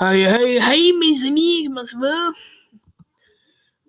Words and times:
Hey, 0.00 0.22
hey, 0.22 0.60
hey, 0.60 0.92
mes 0.92 1.24
amis, 1.24 1.64
comment 1.66 1.84
ça 1.84 1.98
va? 1.98 2.30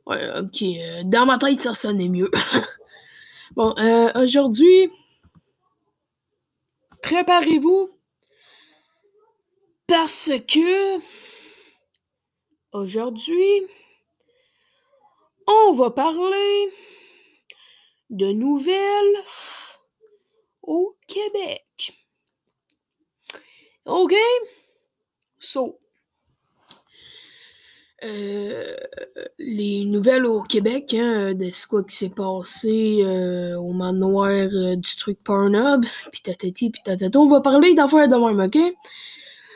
Ouais, 0.08 0.40
ok. 0.40 0.64
euh, 0.64 1.04
dans 1.04 1.28
ma 1.28 1.38
tête, 1.38 1.62
ça 1.62 1.76
sonnait 1.76 2.10
mieux. 2.10 2.32
bon, 3.56 3.76
euh, 3.78 4.12
aujourd'hui, 4.16 4.90
préparez-vous 7.04 7.92
parce 9.86 10.32
que 10.48 11.00
aujourd'hui, 12.72 13.68
on 15.46 15.74
va 15.74 15.92
parler 15.92 16.74
de 18.10 18.32
nouvelles 18.32 19.24
au 20.64 20.98
Québec. 21.06 21.94
OK? 23.86 24.16
So, 25.38 25.80
euh, 28.04 28.76
les 29.38 29.86
nouvelles 29.86 30.26
au 30.26 30.42
Québec, 30.42 30.96
hein, 30.98 31.34
de 31.34 31.50
ce 31.52 31.68
quoi 31.68 31.84
qui 31.84 31.96
s'est 31.96 32.10
passé 32.10 33.02
euh, 33.04 33.56
au 33.58 33.74
manoir 33.74 34.30
euh, 34.30 34.76
du 34.76 34.96
truc 34.96 35.20
Pornhub, 35.24 35.86
pis 36.12 36.22
tatati, 36.22 36.72
tatata. 36.72 37.20
On 37.20 37.30
va 37.30 37.42
parler 37.42 37.74
d'affaires 37.74 38.08
de 38.08 38.16
même, 38.16 38.40
OK? 38.40 38.58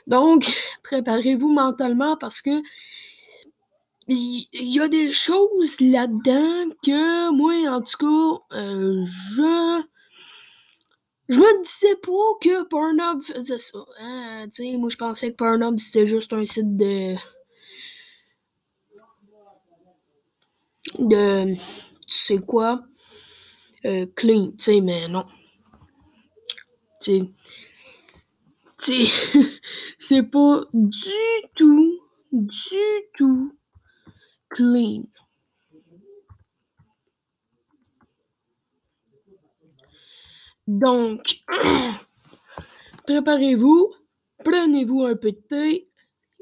Donc, 0.07 0.51
préparez-vous 0.83 1.49
mentalement 1.49 2.17
parce 2.17 2.41
que 2.41 2.61
il 4.09 4.45
y, 4.51 4.81
a 4.81 4.89
des 4.89 5.13
choses 5.13 5.79
là-dedans 5.79 6.75
que 6.83 7.31
moi, 7.31 7.53
en 7.73 7.79
tout 7.79 7.97
cas, 7.97 8.57
je 8.57 9.81
je 11.29 11.39
me 11.39 11.63
disais 11.63 11.95
pas 11.95 12.37
que 12.41 12.63
Pornhub 12.67 13.21
faisait 13.21 13.59
ça. 13.59 13.79
Hein? 13.99 14.45
Moi, 14.77 14.89
je 14.89 14.97
pensais 14.97 15.31
que 15.31 15.37
Pornhub, 15.37 15.79
c'était 15.79 16.05
juste 16.05 16.33
un 16.33 16.45
site 16.45 16.75
de... 16.75 17.15
De... 20.99 21.55
Tu 21.55 21.59
sais 22.07 22.37
quoi? 22.39 22.83
Euh, 23.85 24.05
clean, 24.15 24.51
tu 24.51 24.63
sais, 24.63 24.81
mais 24.81 25.07
non. 25.07 25.25
Tu 27.01 27.27
sais... 28.77 29.03
C'est 29.99 30.23
pas 30.23 30.65
du 30.73 31.09
tout, 31.55 31.99
du 32.31 32.77
tout 33.17 33.57
clean. 34.49 35.03
Donc, 40.67 41.43
préparez-vous, 43.07 43.93
prenez-vous 44.43 45.03
un 45.03 45.15
peu 45.15 45.31
de 45.31 45.37
thé 45.37 45.89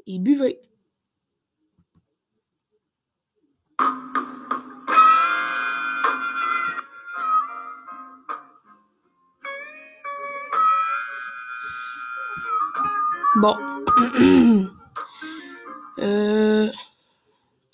et 0.06 0.18
buvez. 0.18 0.60
Bon. 13.36 13.56
euh... 15.98 16.68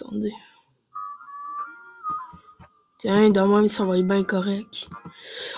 Attendez. 0.01 0.33
Tiens, 2.99 3.31
de 3.31 3.41
même, 3.41 3.69
ça 3.69 3.85
va 3.85 3.99
être 3.99 4.07
bien 4.07 4.25
correct. 4.25 4.89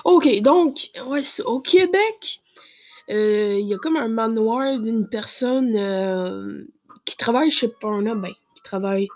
Ok, 0.05 0.29
donc, 0.43 0.91
ouais, 1.07 1.23
au 1.47 1.61
Québec, 1.61 2.41
euh, 3.11 3.57
il 3.59 3.67
y 3.67 3.75
a 3.75 3.79
comme 3.79 3.97
un 3.97 4.09
manoir 4.09 4.79
d'une 4.79 5.09
personne 5.09 5.75
euh, 5.77 6.65
qui 7.05 7.17
travaille 7.17 7.51
chez 7.51 7.69
Pornhub. 7.69 8.21
Ben, 8.21 8.33
qui 8.55 8.63
travaille. 8.63 9.09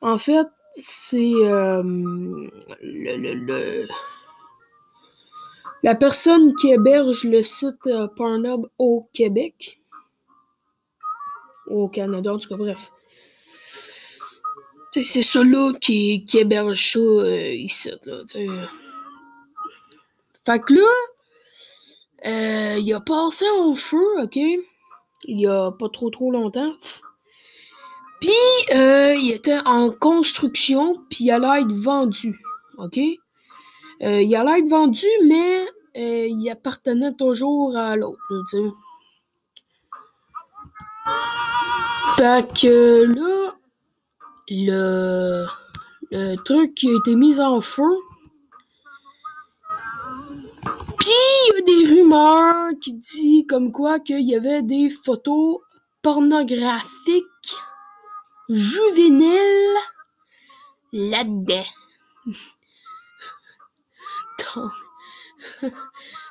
En 0.00 0.16
fait, 0.18 0.46
c'est 0.74 1.32
euh, 1.44 1.82
le, 2.82 3.16
le- 3.16 3.34
le- 3.34 3.88
la 5.82 5.94
personne 5.94 6.54
qui 6.56 6.70
héberge 6.70 7.24
le 7.24 7.42
site 7.42 7.88
Pornhub 8.16 8.66
au 8.78 9.08
Québec. 9.12 9.79
Au 11.70 11.88
Canada, 11.88 12.34
en 12.34 12.38
tout 12.38 12.48
cas, 12.48 12.56
bref. 12.56 12.90
C'est 14.92 15.22
ça 15.22 15.44
là 15.44 15.72
qui, 15.80 16.24
qui 16.24 16.38
héberge 16.38 16.92
ça 16.92 16.98
euh, 16.98 17.54
ici. 17.54 17.90
Là, 18.04 18.22
tu 18.22 18.26
sais. 18.26 18.46
Fait 20.44 20.60
que 20.60 20.74
là, 20.74 20.88
euh, 22.26 22.78
il 22.78 22.92
a 22.92 23.00
passé 23.00 23.44
en 23.60 23.74
feu, 23.76 24.04
ok? 24.20 24.36
Il 24.36 25.40
y 25.40 25.46
a 25.46 25.70
pas 25.70 25.88
trop 25.88 26.10
trop 26.10 26.32
longtemps. 26.32 26.72
Puis, 28.20 28.32
euh, 28.74 29.14
il 29.14 29.30
était 29.30 29.60
en 29.64 29.90
construction, 29.90 30.96
puis 31.08 31.26
il 31.26 31.30
allait 31.30 31.62
être 31.62 31.72
vendu, 31.72 32.40
ok? 32.78 32.96
Il 32.96 34.34
allait 34.34 34.58
être 34.58 34.68
vendu, 34.68 35.06
mais 35.26 35.66
il 35.94 36.50
appartenait 36.50 37.14
toujours 37.14 37.76
à 37.76 37.96
l'autre, 37.96 38.18
tu 38.50 38.58
sais. 38.58 38.70
Fait 42.16 42.46
que 42.52 43.04
là, 43.04 43.54
le, 44.48 45.46
le 46.10 46.36
truc 46.44 46.74
qui 46.74 46.88
a 46.88 46.96
été 46.96 47.14
mis 47.14 47.40
en 47.40 47.60
feu, 47.60 47.92
Puis 51.00 51.08
il 51.08 51.54
y 51.54 51.58
a 51.58 51.62
des 51.62 51.94
rumeurs 51.94 52.72
qui 52.80 52.92
disent 52.92 53.46
comme 53.48 53.72
quoi 53.72 54.00
qu'il 54.00 54.20
y 54.20 54.34
avait 54.34 54.62
des 54.62 54.90
photos 54.90 55.60
pornographiques 56.02 57.56
juvéniles 58.50 59.78
là-dedans. 60.92 61.64
Donc, 64.54 64.72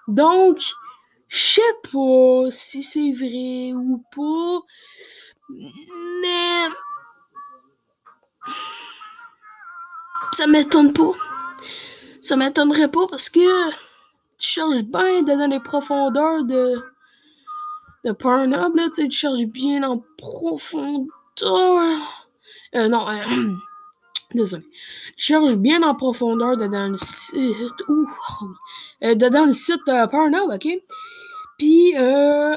donc 0.07 0.57
je 1.27 1.37
sais 1.37 1.61
pas 1.91 2.51
si 2.51 2.83
c'est 2.83 3.11
vrai 3.11 3.73
ou 3.73 4.03
pas, 4.15 4.61
mais 5.49 6.69
ça 10.31 10.47
m'étonne 10.47 10.93
pas. 10.93 11.11
Ça 12.21 12.35
m'étonnerait 12.35 12.91
pas 12.91 13.07
parce 13.07 13.29
que 13.29 13.69
tu 14.37 14.47
cherches 14.47 14.83
bien 14.83 15.23
dans 15.23 15.49
les 15.49 15.59
profondeurs 15.59 16.43
de, 16.43 16.81
de 18.05 18.11
Pornhub, 18.11 18.75
là, 18.75 18.87
tu 18.93 19.09
cherches 19.11 19.45
bien 19.45 19.83
en 19.83 20.03
profondeur. 20.17 21.09
Euh, 22.75 22.87
non, 22.87 23.07
euh, 23.09 23.53
désolé. 24.33 24.63
Tu 25.17 25.25
cherches 25.25 25.55
bien 25.55 25.81
en 25.83 25.95
profondeur 25.95 26.57
dedans 26.57 26.89
le 26.89 26.97
site. 26.97 27.81
Ouh. 27.87 28.09
Euh, 29.03 29.15
dedans 29.15 29.45
le 29.45 29.53
site 29.53 29.87
euh, 29.87 30.07
Pornhub, 30.07 30.49
ok? 30.49 30.67
Puis, 31.57 31.97
euh, 31.97 32.55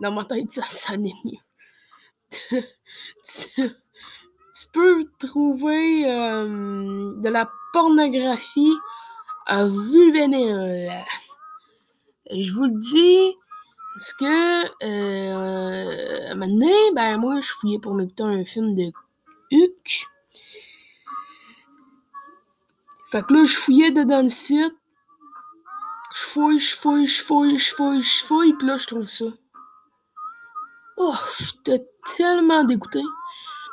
dans 0.00 0.12
ma 0.12 0.24
tête, 0.24 0.50
ça 0.50 0.64
sonnait 0.64 1.14
mieux. 1.24 2.60
tu, 3.24 3.72
peux 4.72 5.04
trouver 5.18 6.10
euh, 6.10 7.14
de 7.16 7.28
la 7.28 7.48
pornographie 7.72 8.74
à 9.46 9.66
juvénile. 9.68 11.04
Je 12.30 12.50
vous 12.52 12.64
le 12.64 12.78
dis, 12.78 13.34
parce 13.96 14.12
que 14.12 14.84
euh, 14.84 16.34
maintenant, 16.34 16.92
ben 16.94 17.18
moi, 17.18 17.40
je 17.40 17.50
fouillais 17.50 17.78
pour 17.78 17.94
m'écouter 17.94 18.24
un 18.24 18.44
film 18.44 18.74
de 18.74 18.92
Huck. 19.52 20.06
Fait 23.10 23.22
que 23.22 23.32
là, 23.32 23.44
je 23.44 23.56
fouillais 23.56 23.92
dedans 23.92 24.22
le 24.22 24.28
site. 24.28 24.76
Je 26.14 26.22
fouille, 26.22 26.58
je 26.58 26.76
fouille, 26.76 27.06
je 27.06 27.22
fouille, 27.22 27.58
je 27.58 27.74
fouille, 27.74 28.02
je 28.02 28.24
fouille, 28.24 28.52
puis 28.54 28.66
là, 28.66 28.76
je 28.76 28.86
trouve 28.86 29.06
ça. 29.06 29.26
Oh, 31.16 31.26
j'étais 31.40 31.86
tellement 32.16 32.64
dégoûté 32.64 33.02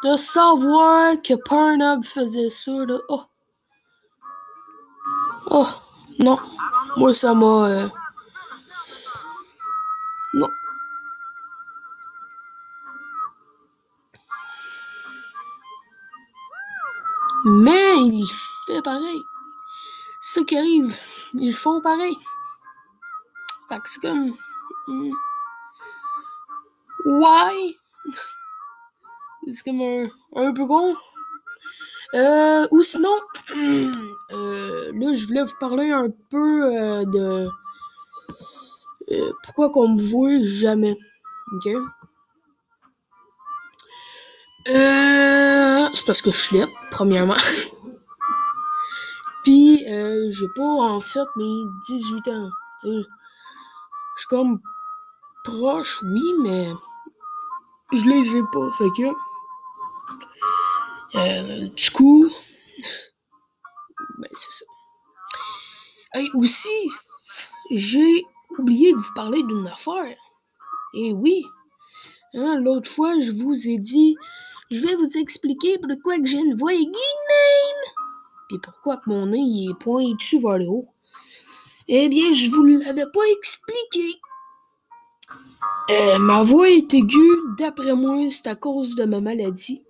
de 0.03 0.17
savoir 0.17 1.15
que 1.21 1.35
Pornhub 1.35 2.03
faisait 2.05 2.49
ça, 2.49 2.71
là. 2.85 2.97
Oh. 3.09 3.23
Oh, 5.47 5.67
non. 6.19 6.37
Moi, 6.97 7.13
ça 7.13 7.33
m'a. 7.33 7.45
euh, 7.67 7.89
Non. 10.33 10.49
Mais 17.45 17.97
il 17.97 18.27
fait 18.67 18.81
pareil. 18.83 19.21
Ça 20.21 20.41
qui 20.45 20.57
arrive. 20.57 20.95
Ils 21.35 21.53
font 21.55 21.81
pareil. 21.81 22.15
Fait 23.69 23.79
que 23.79 24.01
comme. 24.01 24.37
hmm. 24.87 25.11
Ouais. 27.05 27.77
C'est 29.51 29.63
comme 29.63 29.81
un, 29.81 30.09
un 30.35 30.53
peu 30.53 30.65
con. 30.65 30.95
Euh, 32.13 32.67
ou 32.71 32.83
sinon, 32.83 33.15
euh, 34.31 34.91
là, 34.93 35.13
je 35.15 35.25
voulais 35.25 35.43
vous 35.43 35.55
parler 35.59 35.89
un 35.89 36.09
peu 36.29 36.75
euh, 36.75 37.03
de 37.05 37.49
euh, 39.11 39.31
pourquoi 39.43 39.71
qu'on 39.71 39.89
me 39.89 40.01
voit 40.01 40.43
jamais. 40.43 40.95
Ok? 41.53 41.67
Euh, 44.69 45.89
c'est 45.93 46.05
parce 46.05 46.21
que 46.21 46.31
je 46.31 46.37
suis 46.37 46.57
lettre, 46.57 46.71
premièrement. 46.91 47.35
Puis, 49.43 49.83
j'ai 49.85 50.47
pas 50.55 50.63
en 50.63 51.01
fait 51.01 51.27
mes 51.35 51.63
18 51.87 52.27
ans. 52.29 52.49
Je 52.83 53.03
suis 54.15 54.27
comme 54.29 54.61
proche, 55.43 56.01
oui, 56.03 56.23
mais 56.43 56.71
je 57.93 58.05
les 58.05 58.37
ai 58.37 58.43
pas. 58.51 58.71
Fait 58.73 58.89
que. 58.97 59.13
Euh, 61.15 61.67
du 61.67 61.91
coup. 61.91 62.29
ben, 64.17 64.29
c'est 64.33 64.51
ça. 64.51 64.65
Et 66.19 66.29
aussi, 66.35 66.89
j'ai 67.71 68.23
oublié 68.57 68.93
de 68.93 68.97
vous 68.97 69.13
parler 69.15 69.41
d'une 69.43 69.67
affaire. 69.67 70.17
Et 70.93 71.11
oui, 71.11 71.43
hein, 72.35 72.59
l'autre 72.59 72.89
fois, 72.89 73.19
je 73.19 73.31
vous 73.31 73.67
ai 73.67 73.77
dit, 73.79 74.15
je 74.69 74.81
vais 74.85 74.95
vous 74.95 75.17
expliquer 75.17 75.79
pourquoi 75.79 76.15
j'ai 76.23 76.37
une 76.37 76.55
voix 76.55 76.73
aiguë 76.73 76.85
même. 76.85 77.93
Et 78.51 78.59
pourquoi 78.59 78.97
que 78.97 79.09
mon 79.09 79.27
nez 79.27 79.67
est 79.69 79.79
pointu 79.79 80.39
vers 80.39 80.59
le 80.59 80.67
haut. 80.67 80.87
Eh 81.87 82.09
bien, 82.09 82.31
je 82.31 82.47
vous 82.49 82.63
l'avais 82.63 83.09
pas 83.11 83.27
expliqué. 83.37 84.19
Euh, 85.89 86.17
ma 86.17 86.43
voix 86.43 86.69
est 86.69 86.93
aiguë, 86.93 87.55
d'après 87.57 87.93
moi, 87.93 88.17
c'est 88.29 88.47
à 88.47 88.55
cause 88.55 88.95
de 88.95 89.03
ma 89.03 89.19
maladie. 89.19 89.83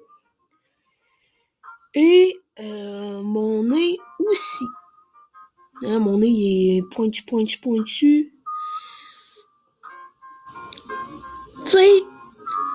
Et 1.94 2.40
euh, 2.60 3.22
mon 3.22 3.64
nez 3.64 3.98
aussi. 4.20 4.66
Hein, 5.84 6.00
mon 6.00 6.18
nez 6.18 6.78
est 6.78 6.82
pointu, 6.82 7.24
pointu, 7.24 7.60
pointu. 7.60 8.34
Tu 11.66 11.72
sais, 11.72 12.04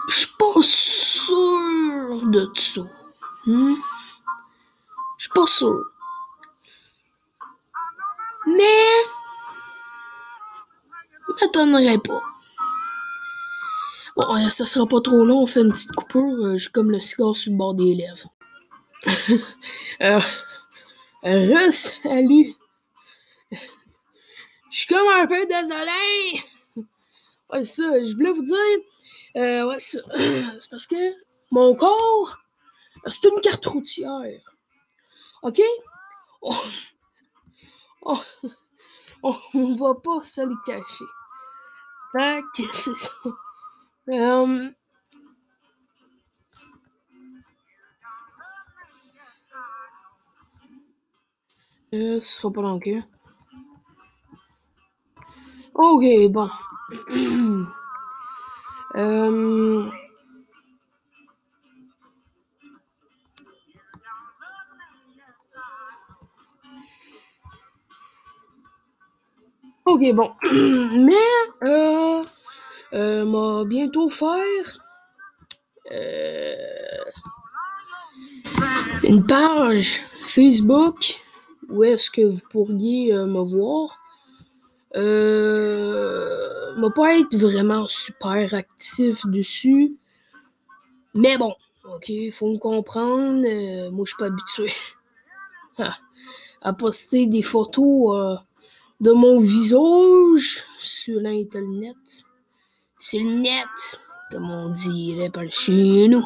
je 0.08 0.14
suis 0.14 0.34
pas 0.38 0.62
sûr 0.62 2.26
de 2.30 2.50
ça. 2.54 2.82
Hmm? 3.46 3.74
Je 5.16 5.24
suis 5.24 5.32
pas 5.32 5.46
sûr. 5.46 5.84
Mais, 8.46 9.04
m'étonnerait 11.40 11.98
pas. 11.98 12.22
Bon, 14.18 14.48
ça 14.48 14.66
sera 14.66 14.84
pas 14.84 15.00
trop 15.00 15.24
long, 15.24 15.42
on 15.42 15.46
fait 15.46 15.60
une 15.60 15.70
petite 15.70 15.92
coupure. 15.92 16.58
J'ai 16.58 16.70
comme 16.70 16.90
le 16.90 17.00
cigare 17.00 17.36
sur 17.36 17.52
le 17.52 17.56
bord 17.56 17.74
des 17.74 17.94
lèvres. 17.94 18.34
euh, 20.02 21.70
salut. 21.70 22.56
Je 23.52 24.76
suis 24.76 24.88
comme 24.88 25.06
un 25.06 25.24
peu 25.24 25.46
désolé. 25.46 26.42
Ouais, 27.52 27.62
ça, 27.62 28.04
je 28.04 28.16
voulais 28.16 28.32
vous 28.32 28.42
dire. 28.42 28.56
Euh, 29.36 29.68
ouais, 29.68 29.78
c'est 29.78 30.02
parce 30.68 30.88
que 30.88 31.14
mon 31.52 31.76
corps, 31.76 32.38
c'est 33.06 33.28
une 33.28 33.40
carte 33.40 33.66
routière. 33.66 34.40
OK? 35.42 35.62
On, 36.42 36.56
on, 39.22 39.36
on 39.54 39.74
va 39.76 39.94
pas 39.94 40.24
se 40.24 40.40
le 40.40 40.56
cacher. 40.66 41.04
Fait 42.12 42.42
que 42.56 42.64
c'est 42.74 42.96
ça. 42.96 43.10
Um, 44.08 44.75
euh, 51.93 52.19
sera 52.20 52.50
pas. 52.52 52.88
Ok, 55.75 56.05
bon. 56.31 56.49
Ok, 69.84 70.02
bon. 70.14 70.31
Mais, 71.06 71.14
euh, 71.64 71.97
euh, 72.94 73.25
m'a 73.25 73.64
bientôt 73.64 74.08
faire 74.08 74.85
euh, 75.93 76.55
une 79.05 79.26
page 79.26 80.00
Facebook 80.23 81.20
où 81.69 81.85
est-ce 81.85 82.11
que 82.11 82.23
vous 82.23 82.40
pourriez 82.50 83.12
euh, 83.12 83.26
me 83.26 83.40
voir. 83.40 83.99
Euh, 84.96 86.75
m'a 86.76 86.90
pas 86.90 87.19
être 87.19 87.37
vraiment 87.37 87.87
super 87.88 88.55
actif 88.55 89.26
dessus. 89.26 89.96
Mais 91.14 91.37
bon, 91.37 91.55
ok, 91.85 92.11
faut 92.32 92.52
me 92.52 92.58
comprendre. 92.58 93.44
euh, 93.46 93.90
moi, 93.90 94.05
je 94.06 94.11
suis 94.11 94.19
pas 94.19 94.26
habitué 94.26 94.73
à, 96.62 96.73
poster 96.73 97.26
des 97.26 97.43
photos 97.43 98.38
de 99.00 99.12
mon 99.12 99.40
visage 99.40 100.64
sur 100.81 101.20
l'internet. 101.20 102.25
C'est 102.98 103.20
le 103.20 103.30
net, 103.30 104.02
comme 104.30 104.50
on 104.50 104.70
dirait 104.70 105.30
par 105.30 105.50
chez 105.50 106.08
nous. 106.08 106.24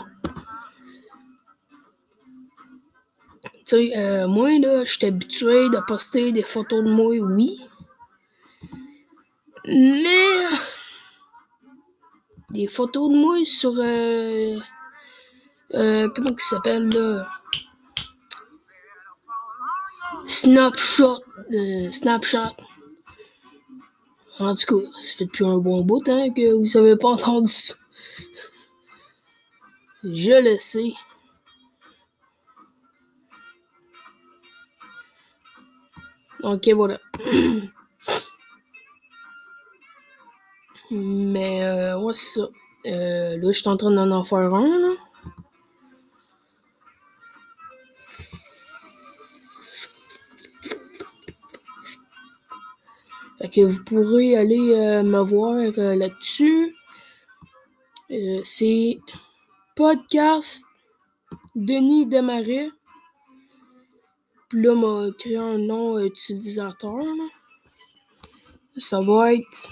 Tu 3.44 3.50
sais, 3.66 3.96
euh, 3.96 4.26
moi, 4.26 4.58
là, 4.58 4.84
je 4.84 4.92
suis 4.92 5.06
habitué 5.06 5.68
de 5.68 5.78
poster 5.86 6.32
des 6.32 6.42
photos 6.42 6.82
de 6.84 6.90
moi, 6.90 7.14
oui. 7.14 7.60
Mais 9.66 10.48
des 12.50 12.68
photos 12.68 13.10
de 13.10 13.16
moi 13.16 13.44
sur 13.44 13.74
euh, 13.78 14.58
euh, 15.74 16.08
comment 16.14 16.30
il 16.30 16.40
s'appelle 16.40 16.88
là? 16.88 17.26
Snapchat 20.26 21.18
euh, 21.52 21.90
Snapchat 21.90 22.54
en 24.46 24.54
tout 24.54 24.80
cas 24.80 24.86
ça 25.00 25.16
fait 25.16 25.24
depuis 25.26 25.44
un 25.44 25.58
bon 25.58 25.82
bout 25.82 26.08
hein, 26.08 26.30
que 26.34 26.52
vous 26.52 26.76
avez 26.76 26.96
pas 26.96 27.08
entendu 27.08 27.48
ça 27.50 27.74
je 30.04 30.42
le 30.42 30.56
sais 30.58 30.92
ok 36.42 36.68
voilà 36.74 36.98
Mais 40.92 41.64
euh, 41.64 41.98
ouais, 41.98 42.12
c'est 42.14 42.40
ça. 42.40 42.48
Euh, 42.86 43.36
là, 43.38 43.52
je 43.52 43.58
suis 43.58 43.68
en 43.68 43.76
train 43.78 43.90
d'en 43.90 44.10
en 44.10 44.24
faire 44.24 44.54
un. 44.54 44.78
Là. 44.78 44.91
Que 53.52 53.60
vous 53.60 53.84
pourrez 53.84 54.36
aller 54.36 54.74
euh, 54.74 55.02
me 55.02 55.20
voir 55.20 55.56
euh, 55.56 55.94
là-dessus. 55.94 56.74
Euh, 58.10 58.40
c'est 58.44 58.98
podcast 59.76 60.64
Denis 61.54 62.06
Desmarais. 62.06 62.70
Puis 64.48 64.62
là, 64.62 64.74
m'a 64.74 65.10
créé 65.18 65.36
un 65.36 65.58
nom 65.58 65.98
utilisateur. 65.98 67.04
Ça 68.76 69.02
va 69.02 69.34
être 69.34 69.68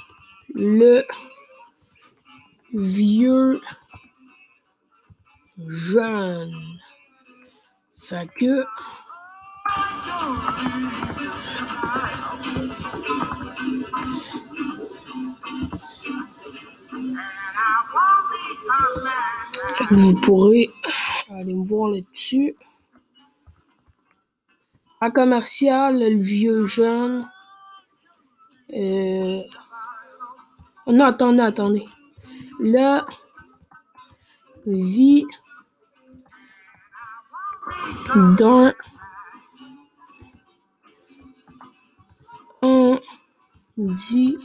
le 0.54 1.04
vieux 2.74 3.60
jeune. 5.68 6.52
Fait 7.98 8.28
que. 8.38 8.64
Vous 19.90 20.14
pourrez 20.20 20.70
aller 21.30 21.54
me 21.54 21.64
voir 21.64 21.90
là-dessus. 21.90 22.56
À 25.00 25.10
commercial, 25.10 25.98
le 25.98 26.20
vieux 26.20 26.66
jeune. 26.66 27.28
Euh... 28.72 29.42
Non, 30.86 31.04
attendez, 31.06 31.42
attendez. 31.42 31.86
La 32.60 33.06
vie 34.66 35.24
d'un 38.38 38.72
dit 43.80 44.36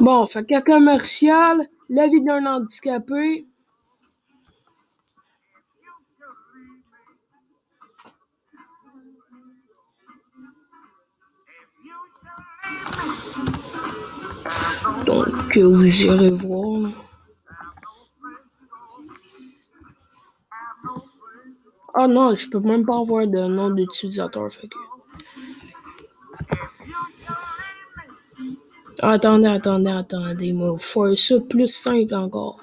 Bon, 0.00 0.26
fait 0.26 0.46
commercial, 0.64 1.68
la 1.90 2.08
vie 2.08 2.22
d'un 2.22 2.46
handicapé. 2.46 3.46
Donc, 15.04 15.58
vous 15.58 16.02
irez 16.02 16.30
voir. 16.30 16.92
Ah 21.92 22.06
non, 22.08 22.34
je 22.36 22.48
peux 22.48 22.60
même 22.60 22.86
pas 22.86 22.98
avoir 22.98 23.26
de 23.26 23.46
nom 23.48 23.68
d'utilisateur, 23.68 24.50
fait 24.50 24.68
que... 24.68 24.89
Attendez, 29.02 29.48
attendez, 29.48 29.90
attendez. 29.90 30.46
Il 30.46 30.58
va 30.58 30.76
faire 30.78 31.18
ça 31.18 31.40
plus 31.40 31.68
simple 31.68 32.14
encore. 32.14 32.60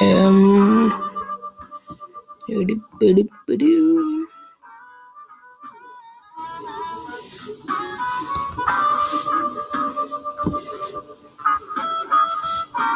Um, 0.00 0.92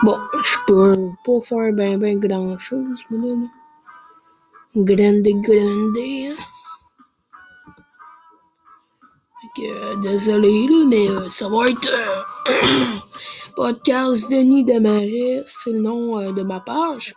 Bon, 0.02 0.18
je 0.44 0.56
peux 0.66 0.96
pas 1.24 1.40
faire 1.42 1.72
ben 1.72 1.98
ben 1.98 2.18
grand 2.20 2.58
chose, 2.58 3.00
madame. 3.10 3.48
Grande, 4.76 5.28
grande. 5.46 5.98
Hein? 5.98 6.36
Que, 9.56 10.00
désolé, 10.02 10.66
là, 10.68 10.84
mais 10.88 11.08
euh, 11.08 11.28
podcast 13.54 14.30
Denis 14.30 14.64
Desmarais, 14.64 15.44
c'est 15.46 15.72
le 15.72 15.78
nom 15.78 16.18
euh, 16.18 16.32
de 16.32 16.42
ma 16.42 16.60
page. 16.60 17.14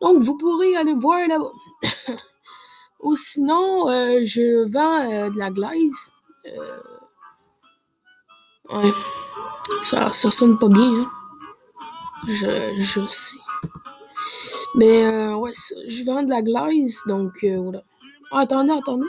Donc, 0.00 0.22
vous 0.22 0.36
pourrez 0.36 0.76
aller 0.76 0.94
voir 0.94 1.26
là-bas. 1.26 1.52
Ou 3.00 3.16
sinon, 3.16 3.88
euh, 3.88 4.20
je 4.24 4.70
vends 4.70 5.10
euh, 5.10 5.30
de 5.30 5.38
la 5.38 5.50
glaise. 5.50 6.12
Ouais. 8.70 8.92
Ça, 9.82 10.12
ça 10.12 10.30
sonne 10.30 10.58
pas 10.58 10.68
bien, 10.68 11.00
hein. 11.00 11.10
Je, 12.28 12.74
je 12.78 13.00
sais. 13.08 13.36
Mais, 14.74 15.34
ouais, 15.34 15.52
je 15.88 16.04
vends 16.04 16.22
de 16.22 16.30
la 16.30 16.42
glaise, 16.42 17.02
donc, 17.06 17.44
voilà. 17.44 17.82
Ah, 18.30 18.40
attendez, 18.40 18.72
attendez. 18.72 19.08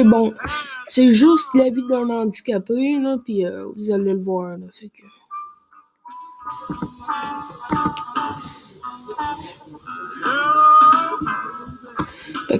Bon. 0.00 0.32
C'est 0.84 1.12
juste 1.12 1.50
la 1.54 1.70
vie 1.70 1.86
d'un 1.88 2.08
handicapé, 2.08 2.96
puis 3.24 3.44
euh, 3.44 3.66
vous 3.76 3.90
allez 3.90 4.14
le 4.14 4.22
voir, 4.22 4.56
là. 4.56 4.66
Fait 4.72 4.88
que... 4.88 5.02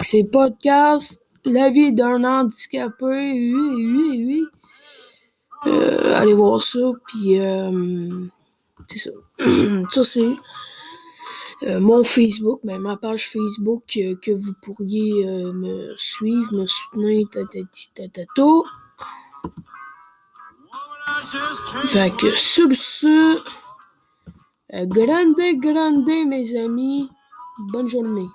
C'est 0.01 0.25
podcast 0.25 1.25
La 1.45 1.71
vie 1.71 1.93
d'un 1.93 2.25
handicapé. 2.25 3.05
Oui, 3.05 3.87
oui, 3.87 4.25
oui. 4.27 4.45
Euh, 5.67 6.17
allez 6.17 6.35
voir 6.35 6.61
ça, 6.61 6.81
puis 7.07 7.39
euh, 7.39 8.11
c'est 8.89 8.99
ça. 8.99 9.11
ça, 9.91 10.05
c'est 10.05 10.35
mon 11.81 12.03
Facebook, 12.03 12.61
ben, 12.65 12.81
ma 12.81 12.97
page 12.97 13.29
Facebook 13.31 13.85
euh, 13.97 14.17
que 14.21 14.33
vous 14.33 14.53
pourriez 14.63 15.27
euh, 15.27 15.53
me 15.53 15.95
suivre, 15.97 16.53
me 16.53 16.67
soutenir, 16.67 17.29
tatati 17.31 17.93
tatato. 17.95 18.65
Fait 21.93 22.11
que 22.17 22.31
sur 22.37 22.73
ce, 22.73 23.37
euh, 24.75 24.87
grande, 24.87 25.37
grande, 25.61 26.07
mes 26.27 26.57
amis, 26.59 27.09
bonne 27.71 27.89
journée. 27.89 28.29